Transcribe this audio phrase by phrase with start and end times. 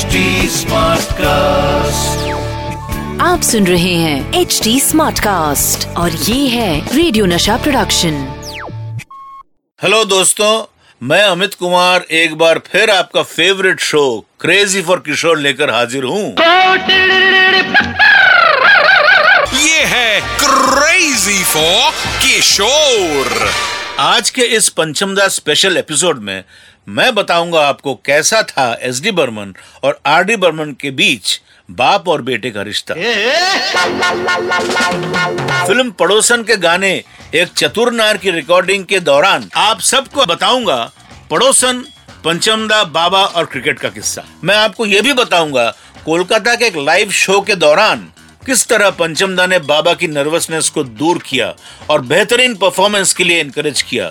[0.00, 0.20] HD
[1.14, 2.28] cast
[3.22, 8.14] आप सुन रहे हैं एच डी स्मार्ट कास्ट और ये है रेडियो नशा प्रोडक्शन
[9.80, 10.52] हेलो दोस्तों
[11.02, 14.04] मैं अमित कुमार एक बार फिर आपका favourite show
[14.40, 16.24] crazy for Kishore लेकर हाजिर हूँ।
[19.58, 21.90] ये है क्रेजी फॉर
[22.24, 23.48] किशोर
[24.00, 26.42] आज के इस पंचमदा स्पेशल एपिसोड में
[26.86, 31.40] मैं बताऊँगा आपको कैसा था एस डी बर्मन और आर डी बर्मन के बीच
[31.70, 32.94] बाप और बेटे का रिश्ता।
[35.66, 36.92] फ़िल्म पड़ोसन के गाने
[37.34, 40.78] एक चतुर नार की रिकॉर्डिंग के दौरान आप सबको बताऊँगा
[41.30, 41.84] पड़ोसन
[42.24, 45.70] पंचमदा बाबा और क्रिकेट का किस्सा। मैं आपको ये भी बताऊँगा
[46.04, 48.08] कोलकाता के एक लाइव शो के दौरान
[48.42, 51.52] किस तरह पंचमदा ने बाबा की नर्वसनेस को दूर किया
[51.90, 54.06] और बेहतरीन परफॉर्मेंस के लिए इनकरेज किया?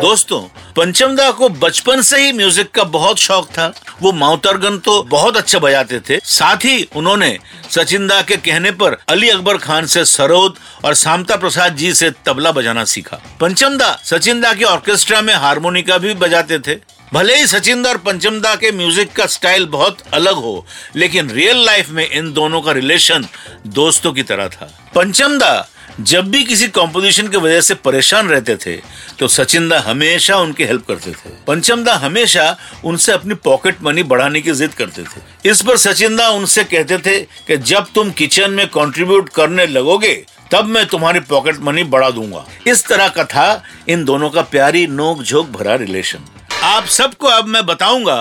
[0.00, 0.40] दोस्तों,
[0.76, 5.58] पंचमदा को बचपन से ही म्यूज़िक का बहुत शौक था। वो माउतरगन तो बहुत अच्छा
[5.58, 7.38] बजाते थे। साथ ही उन्होंने
[7.70, 12.52] सचिंदा के कहने पर अली अकबर खान से सरोद और सामता प्रसाद जी से तबला
[12.52, 16.74] बजाना सीखा। पंचमदा सचिंदा के ऑर्केस्ट्रा में हारमोनिका भी बजाते थे।
[17.14, 20.64] भले ही सचिंदा और पंचमदा के म्यूज़िक का स्टाइल बहुत अलग हो,
[20.96, 23.26] लेकिन रियल लाइफ में इन दोनों का रिलेशन
[23.68, 25.68] दोस्तों की तरह था। पंचमदा,
[26.00, 28.76] जब भी किसी कॉम्पोजिशन की वजह से परेशान रहते थे
[29.18, 34.52] तो सचिंदा हमेशा उनकी हेल्प करते थे। पंचमदा हमेशा उनसे अपनी पॉकेट मनी बढ़ाने की
[34.52, 39.28] जिद करते थे। इस पर सचिंदा उनसे कहते थे कि जब तुम किचन में कंट्रीब्यूट
[39.30, 40.14] करने लगोगे,
[40.52, 44.86] तब मैं तुम्हारी पॉकेट मनी बढ़ा दूँगा। इस तरह का था इन दोनों का प्यारी
[44.88, 46.30] नोक झोंक भरा रिलेशन
[46.64, 48.16] आप सबको अब मैं बताऊँगा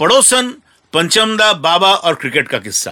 [0.00, 0.54] पड़ोसन
[0.92, 2.90] पंचमदा बाबा और क्रिकेट का किस्सा।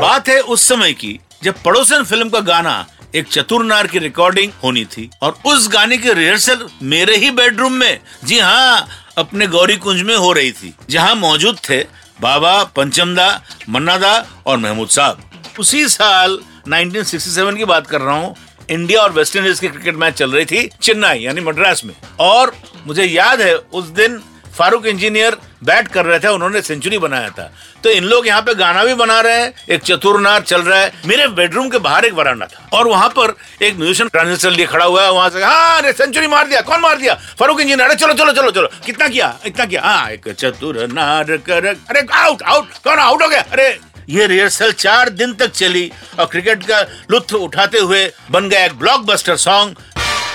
[0.00, 2.74] बात है उस समय की जब पड़ोसन फ़िल्म का गाना
[3.14, 7.72] एक चतुर नार की रिकॉर्डिंग होनी थी और उस गाने की रिहर्सल मेरे ही बेडरूम
[7.72, 8.86] में जी हाँ
[9.18, 11.80] अपने गौरी कुंज में हो रही थी जहाँ मौजूद थे
[12.20, 13.28] बाबा पंचमदा
[13.68, 14.12] मन्नादा
[14.46, 15.22] और महमूद साहब।
[15.58, 16.38] उसी साल
[16.68, 18.34] 1967 की बात कर रहा हूँ
[18.70, 22.54] इंडिया और वेस्ट इंडीज की क्रिकेट मैच चल रही थी चेन्नई, यानी मद्रास में। और
[22.86, 24.20] मुझे याद है, उस दिन
[24.58, 27.52] फारूक इंजीनियर बैट कर रहे थे, उन्होंने सेंचुरी बनाया था।
[27.84, 30.92] तो इन लोग यहाँ पे गाना भी बना रहे हैं, एक चतुरनार चल रहा है।
[31.06, 34.84] मेरे बेडरूम के बाहर एक वरांडा था, और वहाँ पर एक म्यूजिशियन ट्रांजिस्टर लिए खड़ा
[34.84, 37.14] हुआ है, वहाँ से हाँ अरे, सेंचुरी मार दिया, कौन मार दिया?
[37.38, 39.82] फारूक इंजीनियर, अरे, चलो चलो चलो चलो, कितना किया, इतना किया?
[39.82, 43.44] हाँ एक चतुर नार कर, अरे आउट आउट कौन आउट हो गया?
[43.52, 43.78] अरे
[44.10, 48.78] ये रिहर्सल चार दिन तक चली और क्रिकेट का लुत्फ उठाते हुए बन गया एक
[48.78, 49.76] blockbuster song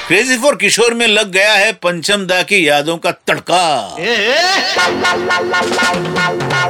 [0.08, 3.96] crazy for Kishore में लग गया है पंचम दा की यादों का तड़का।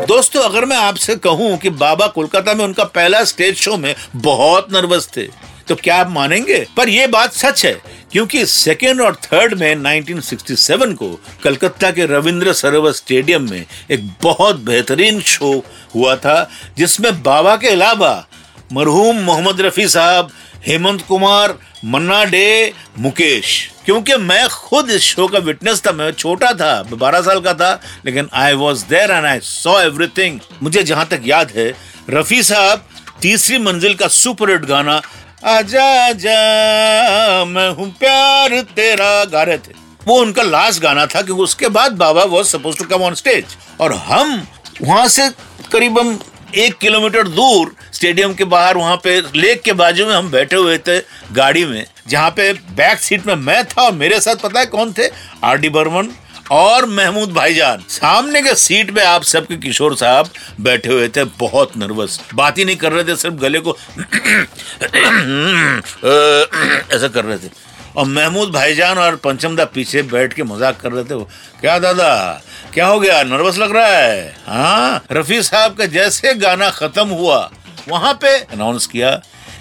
[0.05, 4.67] दोस्तों अगर मैं आपसे कहूँ कि बाबा कोलकाता में उनका पहला स्टेज शो में बहुत
[4.73, 5.27] नर्वस थे
[5.67, 6.65] तो क्या आप मानेंगे?
[6.77, 7.73] पर यह बात सच है,
[8.11, 11.09] क्योंकि सेकेंड और थर्ड में 1967 को
[11.43, 15.51] कलकत्ता के रविंद्र सरोवर स्टेडियम में एक बहुत बेहतरीन शो
[15.95, 18.27] हुआ था, जिसमें बाबा के अलावा
[18.73, 20.31] मरहूम मोहम्मद रफी साहब,
[20.67, 26.51] हेमंत कुमार, मन्ना डे, मुकेश। क्योंकि मैं खुद इस शो का विटनेस था, मैं छोटा
[26.53, 31.07] था, बारह साल का था, लेकिन I was there and I saw everything मुझे जहाँ
[31.07, 31.73] तक याद है,
[32.09, 32.87] रफी साहब
[33.21, 35.01] तीसरी मंजिल का सुपर हिट गाना
[35.45, 39.73] आजा आजा, मैं हूँ प्यार, तेरा गा रहे थे
[40.07, 43.55] वो उनका लास्ट गाना था क्योंकि उसके बाद Baba was supposed to come on stage
[43.81, 44.47] और हम
[44.81, 45.29] वहाँ से
[45.71, 46.17] करीबन
[46.55, 50.77] एक किलोमीटर दूर स्टेडियम के बाहर, वहाँ पे लेक के बाजू में हम बैठे हुए
[50.77, 50.99] थे
[51.33, 54.93] गाड़ी में, जहाँ पे बैक सीट में मैं था और मेरे साथ पता है कौन
[54.97, 55.09] थे?
[55.43, 56.09] आर डी बर्मन
[56.51, 60.29] और महमूद भाईजान, सामने के सीट पे आप सबके किशोर साहब
[60.61, 63.77] बैठे हुए थे, बहुत नर्वस। बात ही नहीं कर रहे थे, सिर्फ़ गले को
[66.91, 67.49] ऐसा कर रहे थे।
[67.97, 71.23] और महमूद भाईजान और पंचमदा पीछे बैठ के मज़ाक कर रहे थे
[71.61, 72.41] क्या दादा,
[72.73, 74.35] क्या हो गया, नर्वस लग रहा है?
[74.47, 77.49] हाँ रफी साहब का जैसे गाना खत्म हुआ,
[77.89, 79.11] वहाँ पे अनाउंस किया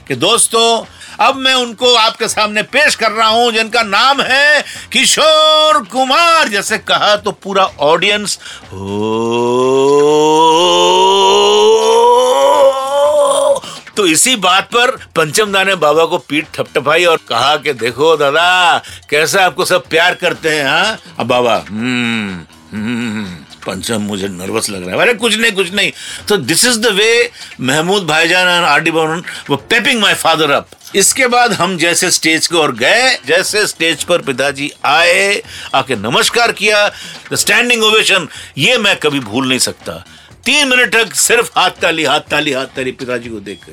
[0.09, 0.85] कि दोस्तों
[1.21, 6.79] अब मैं उनको आपके सामने पेश कर रहा हूँ, जिनका नाम है किशोर कुमार। जैसे
[6.81, 8.39] कहा तो पूरा ऑडियंस
[8.73, 9.13] हो
[13.97, 18.79] तो इसी बात पर पंचमदा ने बाबा को पीठ थपथपाई और कहा कि देखो दादा,
[19.11, 20.99] कैसे आपको सब प्यार करते हैं हाँ?
[21.19, 23.25] अब बाबा हम्म हम्म।
[23.67, 25.93] पंचम, मुझे नर्वस लग रहा है। अरे कुछ नहीं कुछ नहीं।
[26.29, 27.31] तो this is the way
[27.61, 32.11] Mehmood भाईजान और आर डी बर्मन वो पेपिंग माय फादर अप इसके बाद हम जैसे
[32.11, 35.43] स्टेज की और गए, जैसे स्टेज पर पिताजी आए,
[35.75, 36.91] आके नमस्कार किया
[37.35, 38.29] स्टैंडिंग ओवेशन
[38.59, 40.05] ये मैं कभी भूल नहीं सकता।
[40.45, 43.69] तीन मिनट तक सिर्फ़ हाथ ताली हाथ ताली हाथ ताली पिताजी को देख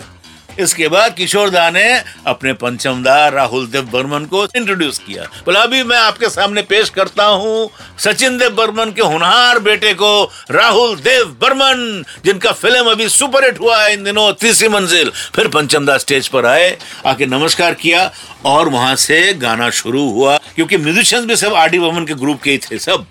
[0.59, 1.83] इसके बाद किशोर दा ने
[2.27, 7.25] अपने पंचमदार राहुल देव बर्मन को इंट्रोड्यूस किया। बोला, अभी मैं आपके सामने पेश करता
[7.25, 7.69] हूँ
[7.99, 13.81] सचिन देव बर्मन के होनहार बेटे को, राहुल देव बर्मन, जिनका फ़िल्म अभी सुपरहिट हुआ
[13.83, 18.11] है इन दिनों, तीसरी मंजिल। फिर पंचमदा स्टेज पर आए, आके नमस्कार किया
[18.45, 22.41] और वहाँ से गाना शुरू हुआ, क्योंकि म्यूजिशियंस भी सब आर डी बर्मन के ग्रुप
[22.41, 23.05] के ही थे सब।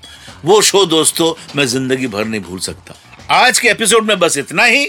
[0.45, 2.95] वो शो दोस्तों, मैं ज़िंदगी भर नहीं भूल सकता।
[3.37, 4.87] आज के एपिसोड में बस इतना ही।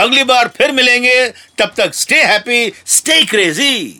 [0.00, 1.26] अगली बार फिर मिलेंगे।
[1.58, 3.98] तब तक स्टे हैप्पी स्टे क्रेजी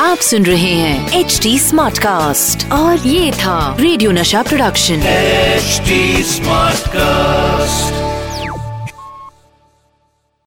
[0.00, 5.80] आप सुन रहे हैं एच डी स्मार्ट कास्ट और ये था रेडियो नशा प्रोडक्शन एच
[6.26, 7.99] स्मार्ट कास्ट